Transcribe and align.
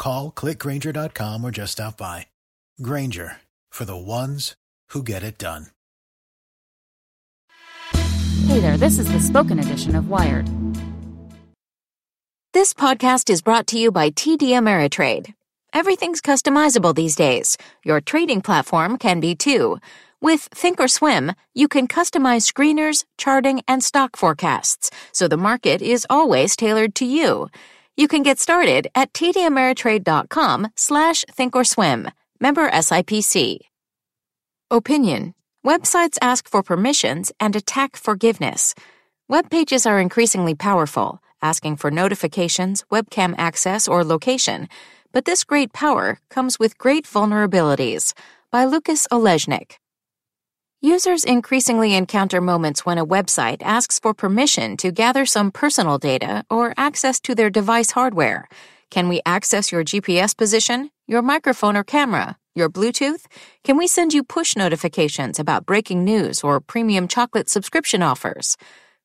Call 0.00 0.32
clickgrainger.com 0.32 1.44
or 1.44 1.50
just 1.50 1.72
stop 1.72 1.98
by. 1.98 2.26
Grainger 2.80 3.36
for 3.68 3.84
the 3.84 3.96
ones 3.98 4.54
who 4.92 5.02
get 5.02 5.22
it 5.22 5.36
done. 5.36 5.66
Hey 8.46 8.60
there, 8.60 8.78
this 8.78 8.98
is 8.98 9.12
the 9.12 9.20
spoken 9.20 9.58
edition 9.58 9.94
of 9.94 10.08
Wired. 10.08 10.48
This 12.54 12.72
podcast 12.72 13.28
is 13.28 13.42
brought 13.42 13.66
to 13.68 13.78
you 13.78 13.92
by 13.92 14.08
TD 14.10 14.40
Ameritrade. 14.58 15.34
Everything's 15.74 16.22
customizable 16.22 16.94
these 16.94 17.14
days. 17.14 17.58
Your 17.84 18.00
trading 18.00 18.40
platform 18.40 18.96
can 18.96 19.20
be 19.20 19.34
too. 19.34 19.78
With 20.22 20.48
Thinkorswim, 20.50 21.34
you 21.54 21.68
can 21.68 21.86
customize 21.86 22.50
screeners, 22.50 23.04
charting, 23.18 23.60
and 23.68 23.84
stock 23.84 24.16
forecasts, 24.16 24.90
so 25.12 25.28
the 25.28 25.36
market 25.36 25.82
is 25.82 26.06
always 26.08 26.56
tailored 26.56 26.94
to 26.96 27.04
you. 27.04 27.48
You 28.00 28.08
can 28.08 28.22
get 28.22 28.38
started 28.38 28.88
at 28.94 29.12
tdameritrade.com 29.12 30.68
slash 30.74 31.22
thinkorswim. 31.36 32.10
Member 32.40 32.70
SIPC. 32.70 33.58
Opinion. 34.70 35.34
Websites 35.66 36.16
ask 36.22 36.48
for 36.48 36.62
permissions 36.62 37.30
and 37.38 37.54
attack 37.54 37.98
forgiveness. 37.98 38.74
Web 39.28 39.50
pages 39.50 39.84
are 39.84 40.00
increasingly 40.00 40.54
powerful, 40.54 41.22
asking 41.42 41.76
for 41.76 41.90
notifications, 41.90 42.86
webcam 42.90 43.34
access, 43.36 43.86
or 43.86 44.02
location. 44.02 44.70
But 45.12 45.26
this 45.26 45.44
great 45.44 45.74
power 45.74 46.20
comes 46.30 46.58
with 46.58 46.78
great 46.78 47.04
vulnerabilities. 47.04 48.14
By 48.50 48.64
Lukasz 48.64 49.08
Olejnik. 49.12 49.72
Users 50.82 51.24
increasingly 51.24 51.94
encounter 51.94 52.40
moments 52.40 52.86
when 52.86 52.96
a 52.96 53.04
website 53.04 53.60
asks 53.60 53.98
for 53.98 54.14
permission 54.14 54.78
to 54.78 54.90
gather 54.90 55.26
some 55.26 55.50
personal 55.50 55.98
data 55.98 56.42
or 56.48 56.72
access 56.78 57.20
to 57.20 57.34
their 57.34 57.50
device 57.50 57.90
hardware. 57.90 58.48
Can 58.90 59.06
we 59.10 59.20
access 59.26 59.70
your 59.70 59.84
GPS 59.84 60.34
position, 60.34 60.90
your 61.06 61.20
microphone 61.20 61.76
or 61.76 61.84
camera, 61.84 62.38
your 62.54 62.70
Bluetooth? 62.70 63.26
Can 63.62 63.76
we 63.76 63.86
send 63.86 64.14
you 64.14 64.22
push 64.24 64.56
notifications 64.56 65.38
about 65.38 65.66
breaking 65.66 66.02
news 66.02 66.40
or 66.42 66.60
premium 66.60 67.08
chocolate 67.08 67.50
subscription 67.50 68.02
offers? 68.02 68.56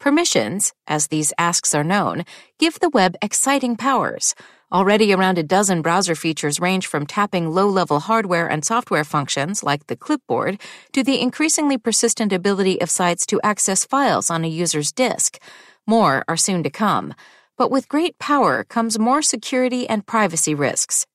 Permissions, 0.00 0.72
as 0.86 1.08
these 1.08 1.34
asks 1.36 1.74
are 1.74 1.84
known, 1.84 2.24
give 2.58 2.80
the 2.80 2.88
web 2.88 3.14
exciting 3.20 3.76
powers. 3.76 4.34
Already 4.70 5.14
around 5.14 5.38
a 5.38 5.42
dozen 5.42 5.80
browser 5.80 6.14
features 6.14 6.60
range 6.60 6.86
from 6.86 7.06
tapping 7.06 7.48
low 7.48 7.66
level 7.70 8.00
hardware 8.00 8.46
and 8.46 8.62
software 8.62 9.02
functions 9.02 9.62
like 9.62 9.86
the 9.86 9.96
clipboard 9.96 10.60
to 10.92 11.02
the 11.02 11.22
increasingly 11.22 11.78
persistent 11.78 12.34
ability 12.34 12.78
of 12.82 12.90
sites 12.90 13.24
to 13.26 13.40
access 13.42 13.86
files 13.86 14.28
on 14.28 14.44
a 14.44 14.48
user's 14.48 14.92
disk. 14.92 15.40
More 15.86 16.22
are 16.28 16.36
soon 16.36 16.62
to 16.64 16.70
come. 16.70 17.14
But 17.56 17.70
with 17.70 17.88
great 17.88 18.18
power 18.18 18.62
comes 18.62 18.98
more 18.98 19.22
security 19.22 19.88
and 19.88 20.06
privacy 20.06 20.54
risks. 20.54 21.06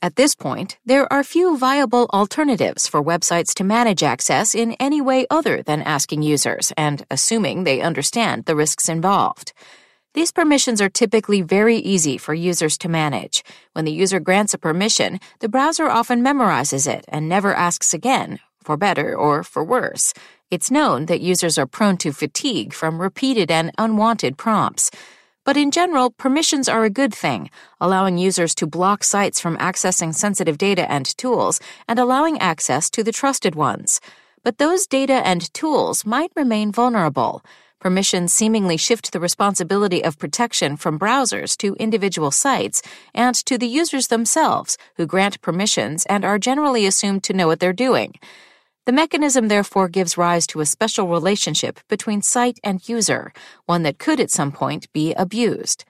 At 0.00 0.14
this 0.14 0.36
point, 0.36 0.78
there 0.86 1.12
are 1.12 1.24
few 1.24 1.58
viable 1.58 2.08
alternatives 2.14 2.86
for 2.86 3.02
websites 3.02 3.52
to 3.54 3.64
manage 3.64 4.04
access 4.04 4.54
in 4.54 4.74
any 4.74 5.00
way 5.00 5.26
other 5.30 5.64
than 5.64 5.82
asking 5.82 6.22
users 6.22 6.72
and 6.76 7.04
assuming 7.10 7.64
they 7.64 7.80
understand 7.80 8.44
the 8.44 8.54
risks 8.54 8.88
involved. 8.88 9.52
These 10.12 10.32
permissions 10.32 10.80
are 10.80 10.88
typically 10.88 11.40
very 11.40 11.76
easy 11.76 12.18
for 12.18 12.34
users 12.34 12.76
to 12.78 12.88
manage. 12.88 13.44
When 13.74 13.84
the 13.84 13.92
user 13.92 14.18
grants 14.18 14.52
a 14.52 14.58
permission, 14.58 15.20
the 15.38 15.48
browser 15.48 15.88
often 15.88 16.24
memorizes 16.24 16.88
it 16.88 17.04
and 17.08 17.28
never 17.28 17.54
asks 17.54 17.94
again, 17.94 18.40
for 18.60 18.76
better 18.76 19.16
or 19.16 19.44
for 19.44 19.62
worse. 19.62 20.12
It's 20.50 20.68
known 20.68 21.06
that 21.06 21.20
users 21.20 21.58
are 21.58 21.66
prone 21.66 21.96
to 21.98 22.12
fatigue 22.12 22.72
from 22.72 23.00
repeated 23.00 23.52
and 23.52 23.70
unwanted 23.78 24.36
prompts. 24.36 24.90
But 25.44 25.56
in 25.56 25.70
general, 25.70 26.10
permissions 26.10 26.68
are 26.68 26.82
a 26.82 26.90
good 26.90 27.14
thing, 27.14 27.48
allowing 27.80 28.18
users 28.18 28.52
to 28.56 28.66
block 28.66 29.04
sites 29.04 29.38
from 29.38 29.56
accessing 29.58 30.12
sensitive 30.12 30.58
data 30.58 30.90
and 30.90 31.06
tools 31.18 31.60
and 31.86 32.00
allowing 32.00 32.36
access 32.40 32.90
to 32.90 33.04
the 33.04 33.12
trusted 33.12 33.54
ones. 33.54 34.00
But 34.42 34.58
those 34.58 34.88
data 34.88 35.22
and 35.24 35.54
tools 35.54 36.04
might 36.04 36.32
remain 36.34 36.72
vulnerable. 36.72 37.44
Permissions 37.80 38.30
seemingly 38.30 38.76
shift 38.76 39.10
the 39.10 39.20
responsibility 39.20 40.04
of 40.04 40.18
protection 40.18 40.76
from 40.76 40.98
browsers 40.98 41.56
to 41.56 41.74
individual 41.76 42.30
sites 42.30 42.82
and 43.14 43.34
to 43.46 43.56
the 43.56 43.66
users 43.66 44.08
themselves, 44.08 44.76
who 44.96 45.06
grant 45.06 45.40
permissions 45.40 46.04
and 46.04 46.22
are 46.22 46.38
generally 46.38 46.84
assumed 46.84 47.24
to 47.24 47.32
know 47.32 47.46
what 47.46 47.58
they're 47.58 47.72
doing. 47.72 48.14
The 48.84 48.92
mechanism 48.92 49.48
therefore 49.48 49.88
gives 49.88 50.18
rise 50.18 50.46
to 50.48 50.60
a 50.60 50.66
special 50.66 51.08
relationship 51.08 51.80
between 51.88 52.20
site 52.20 52.60
and 52.62 52.86
user, 52.86 53.32
one 53.64 53.82
that 53.84 53.98
could 53.98 54.20
at 54.20 54.30
some 54.30 54.52
point 54.52 54.92
be 54.92 55.14
abused. 55.14 55.86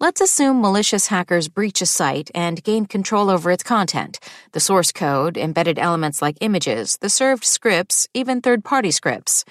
Let's 0.00 0.22
assume 0.22 0.62
malicious 0.62 1.08
hackers 1.08 1.48
breach 1.48 1.82
a 1.82 1.86
site 1.86 2.30
and 2.34 2.64
gain 2.64 2.86
control 2.86 3.28
over 3.28 3.50
its 3.50 3.62
content 3.62 4.20
the 4.52 4.60
source 4.60 4.90
code, 4.90 5.36
embedded 5.36 5.78
elements 5.78 6.22
like 6.22 6.38
images, 6.40 6.96
the 7.02 7.10
served 7.10 7.44
scripts, 7.44 8.06
even 8.14 8.40
third 8.40 8.64
party 8.64 8.90
scripts. 8.90 9.44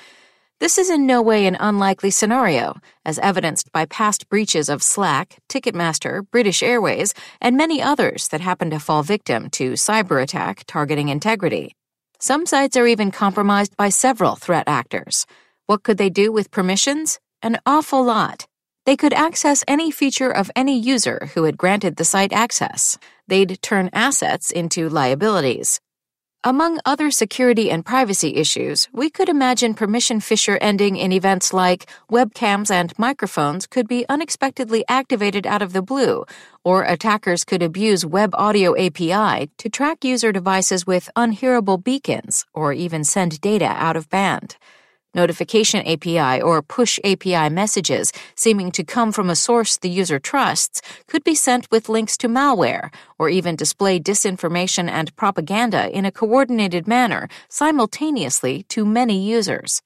This 0.65 0.79
is 0.79 0.89
in 0.89 1.05
no 1.05 1.21
way 1.21 1.45
an 1.45 1.57
unlikely 1.59 2.09
scenario, 2.09 2.77
as 3.05 3.19
evidenced 3.19 3.71
by 3.71 3.85
past 3.85 4.27
breaches 4.29 4.67
of 4.67 4.81
Slack, 4.81 5.37
Ticketmaster, 5.47 6.23
British 6.31 6.63
Airways, 6.63 7.13
and 7.39 7.55
many 7.55 7.83
others 7.83 8.29
that 8.29 8.41
happen 8.41 8.71
to 8.71 8.79
fall 8.79 9.03
victim 9.03 9.51
to 9.51 9.73
cyber 9.73 10.23
attack 10.23 10.63
targeting 10.65 11.09
integrity. 11.09 11.75
Some 12.17 12.47
sites 12.47 12.75
are 12.77 12.87
even 12.87 13.11
compromised 13.11 13.77
by 13.77 13.89
several 13.89 14.37
threat 14.37 14.63
actors. 14.65 15.27
What 15.67 15.83
could 15.83 15.99
they 15.99 16.09
do 16.09 16.31
with 16.31 16.49
permissions? 16.49 17.19
An 17.43 17.59
awful 17.67 18.03
lot. 18.03 18.47
They 18.87 18.97
could 18.97 19.13
access 19.13 19.63
any 19.67 19.91
feature 19.91 20.31
of 20.31 20.49
any 20.55 20.79
user 20.79 21.29
who 21.35 21.43
had 21.43 21.59
granted 21.59 21.97
the 21.97 22.05
site 22.05 22.33
access. 22.33 22.97
They'd 23.27 23.61
turn 23.61 23.91
assets 23.93 24.49
into 24.49 24.89
liabilities. 24.89 25.79
Among 26.47 26.78
other 26.85 27.09
security 27.09 27.72
and 27.72 27.83
privacy 27.83 28.35
issues, 28.35 28.88
we 28.94 29.09
could 29.09 29.29
imagine 29.29 29.73
permission 29.73 30.19
fissure 30.19 30.59
ending 30.61 30.96
in 30.96 31.11
events 31.11 31.53
like 31.53 31.87
webcams 32.11 32.69
and 32.69 32.93
microphones 32.99 33.66
could 33.66 33.87
be 33.87 34.05
unexpectedly 34.09 34.85
activated 34.87 35.47
out 35.47 35.64
of 35.64 35.73
the 35.73 35.81
blue, 35.81 36.23
or 36.64 36.84
attackers 36.84 37.46
could 37.46 37.64
abuse 37.64 38.05
Web 38.05 38.35
Audio 38.35 38.78
API 38.78 39.49
to 39.58 39.69
track 39.69 40.05
user 40.05 40.31
devices 40.31 40.85
with 40.85 41.09
unhearable 41.16 41.79
beacons, 41.79 42.46
or 42.53 42.73
even 42.73 43.03
send 43.03 43.41
data 43.41 43.66
out 43.66 43.97
of 43.97 44.08
band 44.11 44.55
notification 45.16 45.88
API, 45.88 46.41
or 46.41 46.62
push 46.62 47.00
API 47.03 47.50
messages 47.50 48.12
seeming 48.35 48.72
to 48.73 48.84
come 48.84 49.12
from 49.12 49.29
a 49.29 49.35
source 49.35 49.78
the 49.78 49.90
user 49.90 50.20
trusts 50.20 50.82
could 51.08 51.23
be 51.23 51.34
sent 51.34 51.72
with 51.72 51.90
links 51.90 52.17
to 52.17 52.28
malware, 52.28 52.94
or 53.17 53.29
even 53.29 53.56
display 53.56 54.00
disinformation 54.00 54.90
and 54.90 55.16
propaganda 55.16 55.90
in 55.90 56.06
a 56.06 56.12
coordinated 56.12 56.88
manner 56.88 57.28
simultaneously 57.50 58.64
to 58.70 58.85
many 58.85 59.17
users. 59.17 59.82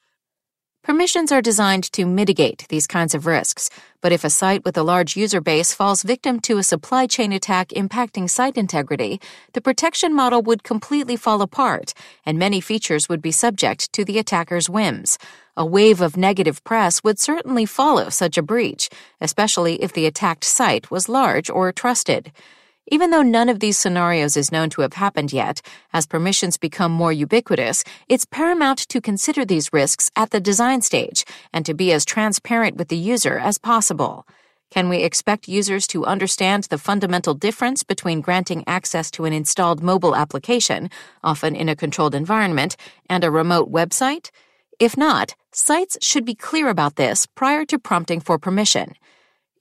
Permissions 0.81 1.29
are 1.29 1.41
designed 1.41 1.91
to 1.91 2.05
mitigate 2.05 2.65
these 2.69 2.87
kinds 2.87 3.13
of 3.13 3.25
risks, 3.25 3.69
but 3.99 4.13
if 4.13 4.23
a 4.23 4.29
site 4.29 4.63
with 4.63 4.77
a 4.77 4.81
large 4.81 5.17
user 5.17 5.41
base 5.41 5.73
falls 5.73 6.03
victim 6.03 6.39
to 6.39 6.57
a 6.57 6.63
supply 6.63 7.05
chain 7.05 7.33
attack 7.33 7.69
impacting 7.69 8.29
site 8.29 8.57
integrity, 8.57 9.19
the 9.51 9.59
protection 9.59 10.15
model 10.15 10.41
would 10.41 10.63
completely 10.63 11.17
fall 11.17 11.41
apart, 11.41 11.93
and 12.25 12.39
many 12.39 12.61
features 12.61 13.09
would 13.09 13.21
be 13.21 13.31
subject 13.31 13.91
to 13.91 14.05
the 14.05 14.17
attacker's 14.17 14.69
whims. 14.69 15.17
A 15.57 15.65
wave 15.65 15.99
of 15.99 16.15
negative 16.15 16.63
press 16.63 17.03
would 17.03 17.19
certainly 17.19 17.65
follow 17.65 18.07
such 18.07 18.37
a 18.37 18.41
breach, 18.41 18.89
especially 19.19 19.83
if 19.83 19.91
the 19.91 20.05
attacked 20.05 20.45
site 20.45 20.89
was 20.89 21.09
large 21.09 21.49
or 21.49 21.73
trusted. 21.73 22.31
Even 22.91 23.11
though 23.11 23.21
none 23.21 23.49
of 23.49 23.59
these 23.59 23.77
scenarios 23.77 24.35
is 24.35 24.51
known 24.51 24.71
to 24.71 24.81
have 24.81 24.93
happened 24.93 25.31
yet, 25.31 25.61
as 25.93 26.07
permissions 26.07 26.57
become 26.57 26.91
more 26.91 27.13
ubiquitous, 27.13 27.83
it's 28.07 28.25
paramount 28.25 28.79
to 28.89 28.99
consider 28.99 29.45
these 29.45 29.71
risks 29.71 30.09
at 30.15 30.31
the 30.31 30.39
design 30.39 30.81
stage 30.81 31.23
and 31.53 31.67
to 31.67 31.75
be 31.75 31.91
as 31.91 32.03
transparent 32.03 32.77
with 32.77 32.87
the 32.87 32.97
user 32.97 33.37
as 33.37 33.59
possible. 33.59 34.25
Can 34.71 34.89
we 34.89 35.03
expect 35.03 35.47
users 35.47 35.85
to 35.87 36.05
understand 36.05 36.63
the 36.65 36.79
fundamental 36.79 37.35
difference 37.35 37.83
between 37.83 38.21
granting 38.21 38.63
access 38.65 39.11
to 39.11 39.25
an 39.25 39.33
installed 39.33 39.83
mobile 39.83 40.15
application, 40.15 40.89
often 41.23 41.55
in 41.55 41.69
a 41.69 41.75
controlled 41.75 42.15
environment, 42.15 42.75
and 43.07 43.23
a 43.23 43.29
remote 43.29 43.71
website? 43.71 44.31
If 44.79 44.97
not, 44.97 45.35
sites 45.51 45.97
should 46.01 46.25
be 46.25 46.33
clear 46.33 46.69
about 46.69 46.95
this 46.95 47.27
prior 47.27 47.65
to 47.65 47.77
prompting 47.77 48.19
for 48.19 48.39
permission. 48.39 48.95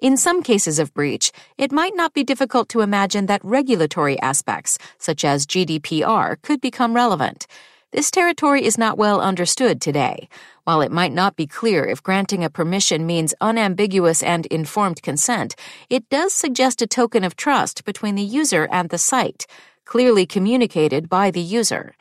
In 0.01 0.17
some 0.17 0.45
cases 0.45 0.79
of 0.79 0.95
breach, 0.95 1.33
it 1.57 1.73
might 1.73 1.97
not 1.97 2.15
be 2.15 2.23
difficult 2.23 2.69
to 2.69 2.83
imagine 2.83 3.27
that 3.27 3.45
regulatory 3.45 4.17
aspects, 4.21 4.79
such 4.97 5.25
as 5.25 5.45
GDPR, 5.45 6.41
could 6.41 6.61
become 6.61 6.95
relevant. 6.95 7.49
This 7.91 8.09
territory 8.09 8.65
is 8.65 8.79
not 8.79 8.97
well 8.97 9.21
understood 9.21 9.81
today. 9.81 10.29
While 10.63 10.83
it 10.83 10.93
might 10.93 11.13
not 11.13 11.35
be 11.35 11.49
clear 11.49 11.85
if 11.85 12.01
granting 12.01 12.45
a 12.45 12.51
permission 12.51 13.07
means 13.07 13.35
unambiguous 13.41 14.23
and 14.23 14.47
informed 14.47 15.03
consent, 15.03 15.57
it 15.91 16.09
does 16.11 16.33
suggest 16.33 16.81
a 16.81 16.87
token 16.87 17.25
of 17.25 17.35
trust 17.35 17.85
between 17.85 18.15
the 18.15 18.23
user 18.23 18.69
and 18.71 18.91
the 18.91 18.99
site, 18.99 19.49
clearly 19.85 20.27
communicated 20.27 21.09
by 21.09 21.33
the 21.33 21.41
user. 21.41 21.97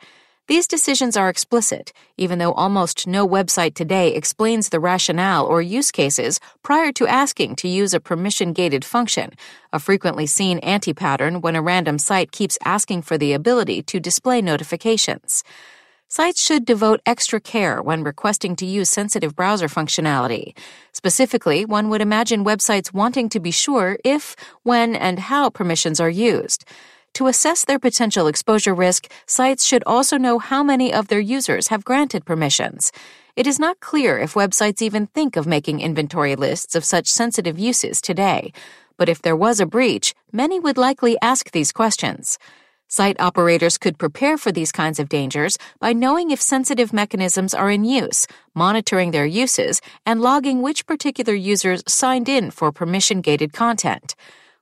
These 0.48 0.66
decisions 0.66 1.14
are 1.14 1.28
explicit, 1.28 1.92
even 2.16 2.38
though 2.38 2.54
almost 2.54 3.06
no 3.06 3.28
website 3.28 3.74
today 3.74 4.14
explains 4.14 4.70
the 4.70 4.80
rationale 4.80 5.44
or 5.44 5.60
use 5.60 5.90
cases 5.90 6.40
prior 6.62 6.90
to 6.92 7.06
asking 7.06 7.56
to 7.56 7.68
use 7.68 7.92
a 7.92 8.00
permission 8.00 8.54
gated 8.54 8.82
function, 8.82 9.32
a 9.74 9.78
frequently 9.78 10.24
seen 10.24 10.58
anti 10.60 10.94
pattern 10.94 11.42
when 11.42 11.54
a 11.54 11.60
random 11.60 11.98
site 11.98 12.32
keeps 12.32 12.56
asking 12.64 13.02
for 13.02 13.18
the 13.18 13.34
ability 13.34 13.82
to 13.82 14.00
display 14.00 14.40
notifications. 14.40 15.44
Sites 16.08 16.42
should 16.42 16.64
devote 16.64 17.02
extra 17.04 17.38
care 17.38 17.82
when 17.82 18.02
requesting 18.02 18.56
to 18.56 18.64
use 18.64 18.88
sensitive 18.88 19.36
browser 19.36 19.68
functionality. 19.68 20.56
Specifically, 20.92 21.66
one 21.66 21.90
would 21.90 22.00
imagine 22.00 22.42
websites 22.42 22.94
wanting 22.94 23.28
to 23.28 23.38
be 23.38 23.50
sure 23.50 23.98
if, 24.02 24.34
when, 24.62 24.96
and 24.96 25.18
how 25.18 25.50
permissions 25.50 26.00
are 26.00 26.08
used. 26.08 26.64
To 27.14 27.26
assess 27.26 27.64
their 27.64 27.78
potential 27.78 28.26
exposure 28.26 28.74
risk, 28.74 29.10
sites 29.26 29.64
should 29.64 29.82
also 29.86 30.16
know 30.16 30.38
how 30.38 30.62
many 30.62 30.92
of 30.92 31.08
their 31.08 31.20
users 31.20 31.68
have 31.68 31.84
granted 31.84 32.24
permissions. 32.24 32.92
It 33.34 33.46
is 33.46 33.58
not 33.58 33.80
clear 33.80 34.18
if 34.18 34.34
websites 34.34 34.82
even 34.82 35.06
think 35.08 35.36
of 35.36 35.46
making 35.46 35.80
inventory 35.80 36.36
lists 36.36 36.74
of 36.74 36.84
such 36.84 37.06
sensitive 37.06 37.58
uses 37.58 38.00
today. 38.00 38.52
But 38.96 39.08
if 39.08 39.22
there 39.22 39.36
was 39.36 39.60
a 39.60 39.66
breach, 39.66 40.14
many 40.32 40.58
would 40.58 40.76
likely 40.76 41.16
ask 41.22 41.50
these 41.50 41.72
questions. 41.72 42.38
Site 42.90 43.20
operators 43.20 43.76
could 43.76 43.98
prepare 43.98 44.38
for 44.38 44.50
these 44.50 44.72
kinds 44.72 44.98
of 44.98 45.10
dangers 45.10 45.58
by 45.78 45.92
knowing 45.92 46.30
if 46.30 46.40
sensitive 46.40 46.90
mechanisms 46.90 47.52
are 47.52 47.70
in 47.70 47.84
use, 47.84 48.26
monitoring 48.54 49.10
their 49.10 49.26
uses, 49.26 49.82
and 50.06 50.22
logging 50.22 50.62
which 50.62 50.86
particular 50.86 51.34
users 51.34 51.82
signed 51.86 52.30
in 52.30 52.50
for 52.50 52.72
permission 52.72 53.20
gated 53.20 53.52
content. 53.52 54.14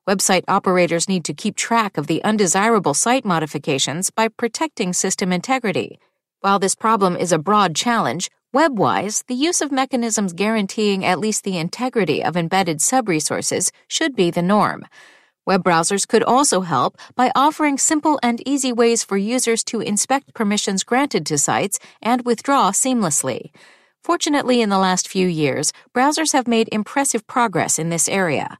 Website 0.08 0.44
operators 0.46 1.08
need 1.08 1.24
to 1.24 1.34
keep 1.34 1.56
track 1.56 1.98
of 1.98 2.06
the 2.06 2.22
undesirable 2.22 2.94
site 2.94 3.24
modifications 3.24 4.08
by 4.08 4.28
protecting 4.28 4.92
system 4.92 5.32
integrity. 5.32 5.98
While 6.42 6.60
this 6.60 6.76
problem 6.76 7.16
is 7.16 7.32
a 7.32 7.40
broad 7.40 7.74
challenge, 7.74 8.30
WebWise, 8.54 9.26
the 9.26 9.34
use 9.34 9.60
of 9.60 9.72
mechanisms 9.72 10.32
guaranteeing 10.32 11.04
at 11.04 11.18
least 11.18 11.42
the 11.42 11.58
integrity 11.58 12.22
of 12.22 12.36
embedded 12.36 12.80
sub-resources 12.80 13.72
should 13.88 14.14
be 14.14 14.30
the 14.30 14.42
norm. 14.42 14.86
Web 15.44 15.64
browsers 15.64 16.06
could 16.06 16.22
also 16.22 16.60
help 16.60 16.96
by 17.16 17.32
offering 17.34 17.76
simple 17.76 18.20
and 18.22 18.40
easy 18.46 18.72
ways 18.72 19.02
for 19.02 19.16
users 19.16 19.64
to 19.64 19.80
inspect 19.80 20.34
permissions 20.34 20.84
granted 20.84 21.26
to 21.26 21.36
sites 21.36 21.80
and 22.00 22.24
withdraw 22.24 22.70
seamlessly. 22.70 23.50
Fortunately, 24.04 24.62
in 24.62 24.68
the 24.68 24.78
last 24.78 25.08
few 25.08 25.26
years, 25.26 25.72
browsers 25.92 26.32
have 26.32 26.46
made 26.46 26.68
impressive 26.70 27.26
progress 27.26 27.76
in 27.76 27.88
this 27.88 28.08
area. 28.08 28.56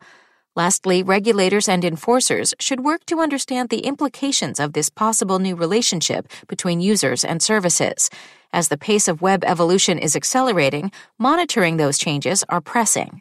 Lastly, 0.57 1.03
regulators 1.03 1.69
and 1.69 1.85
enforcers 1.85 2.55
should 2.59 2.81
work 2.81 3.05
to 3.07 3.21
understand 3.21 3.69
the 3.69 3.81
implications 3.81 4.59
of 4.59 4.73
this 4.73 4.89
possible 4.89 5.39
new 5.39 5.55
relationship 5.55 6.27
between 6.49 6.81
users 6.81 7.25
and 7.25 7.43
services. 7.43 8.09
As 8.55 8.69
the 8.69 8.79
pace 8.79 9.07
of 9.07 9.21
web 9.21 9.45
evolution 9.45 9.99
is 9.99 10.17
accelerating, 10.17 10.91
monitoring 11.19 11.77
those 11.77 11.99
changes 11.99 12.43
are 12.49 12.63
pressing. 12.63 13.21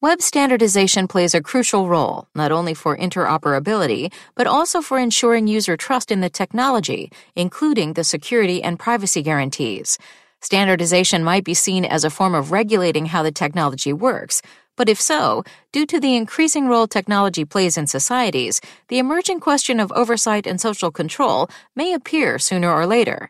Web 0.00 0.20
standardization 0.20 1.06
plays 1.06 1.32
a 1.32 1.40
crucial 1.40 1.88
role, 1.88 2.26
not 2.34 2.50
only 2.50 2.74
for 2.74 2.96
interoperability, 2.96 4.12
but 4.34 4.48
also 4.48 4.80
for 4.80 4.98
ensuring 4.98 5.46
user 5.46 5.76
trust 5.76 6.10
in 6.10 6.20
the 6.20 6.30
technology, 6.30 7.12
including 7.36 7.92
the 7.92 8.04
security 8.04 8.62
and 8.64 8.80
privacy 8.80 9.22
guarantees. 9.22 9.96
Standardization 10.40 11.22
might 11.22 11.44
be 11.44 11.54
seen 11.54 11.84
as 11.84 12.04
a 12.04 12.10
form 12.10 12.34
of 12.34 12.50
regulating 12.50 13.06
how 13.06 13.24
the 13.24 13.32
technology 13.32 13.92
works, 13.92 14.40
but 14.78 14.88
if 14.88 15.00
so, 15.00 15.42
due 15.72 15.84
to 15.86 15.98
the 15.98 16.14
increasing 16.14 16.68
role 16.68 16.86
technology 16.86 17.44
plays 17.44 17.76
in 17.76 17.88
societies, 17.88 18.60
the 18.86 18.98
emerging 18.98 19.40
question 19.40 19.80
of 19.80 19.92
oversight 19.92 20.46
and 20.46 20.60
social 20.60 20.92
control 20.92 21.50
may 21.74 21.92
appear 21.92 22.38
sooner 22.38 22.72
or 22.72 22.86
later. 22.86 23.28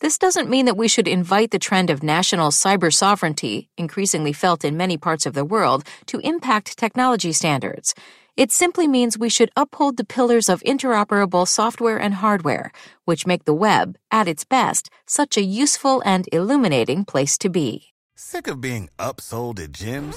This 0.00 0.18
doesn't 0.18 0.50
mean 0.50 0.66
that 0.66 0.76
we 0.76 0.88
should 0.88 1.08
invite 1.08 1.50
the 1.50 1.58
trend 1.58 1.88
of 1.88 2.02
national 2.02 2.50
cyber 2.50 2.92
sovereignty, 2.92 3.70
increasingly 3.78 4.34
felt 4.34 4.64
in 4.64 4.76
many 4.76 4.98
parts 4.98 5.24
of 5.24 5.32
the 5.32 5.44
world, 5.44 5.84
to 6.06 6.20
impact 6.20 6.78
technology 6.78 7.32
standards. 7.32 7.94
It 8.36 8.52
simply 8.52 8.86
means 8.86 9.18
we 9.18 9.28
should 9.28 9.50
uphold 9.56 9.96
the 9.96 10.04
pillars 10.04 10.48
of 10.48 10.62
interoperable 10.62 11.48
software 11.48 11.98
and 11.98 12.14
hardware, 12.14 12.72
which 13.06 13.26
make 13.26 13.44
the 13.44 13.54
web, 13.54 13.96
at 14.10 14.28
its 14.28 14.44
best, 14.44 14.90
such 15.06 15.36
a 15.38 15.42
useful 15.42 16.02
and 16.04 16.28
illuminating 16.30 17.04
place 17.06 17.38
to 17.38 17.48
be. 17.48 17.92
Sick 18.16 18.46
of 18.48 18.60
being 18.60 18.90
upsold 18.98 19.58
at 19.60 19.72
gyms? 19.72 20.16